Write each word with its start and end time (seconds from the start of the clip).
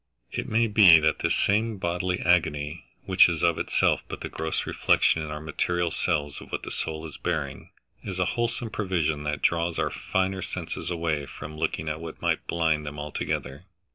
It 0.31 0.49
may 0.49 0.65
be 0.65 0.97
that 0.99 1.19
this 1.19 1.35
same 1.35 1.77
bodily 1.77 2.19
agony, 2.21 2.85
which 3.05 3.29
is 3.29 3.43
of 3.43 3.59
itself 3.59 4.01
but 4.07 4.21
the 4.21 4.29
gross 4.29 4.65
reflection 4.65 5.21
in 5.21 5.29
our 5.29 5.39
material 5.39 5.91
selves 5.91 6.41
of 6.41 6.51
what 6.51 6.63
the 6.63 6.71
soul 6.71 7.05
is 7.05 7.17
bearing, 7.17 7.69
is 8.03 8.17
a 8.17 8.25
wholesome 8.33 8.71
provision 8.71 9.21
that 9.25 9.43
draws 9.43 9.77
our 9.77 9.91
finer 9.91 10.41
senses 10.41 10.89
away 10.89 11.27
from 11.27 11.55
looking 11.55 11.87
at 11.87 12.01
what 12.01 12.19
might 12.19 12.47
blind 12.47 12.83
them 12.83 12.97
altogether. 12.97 13.65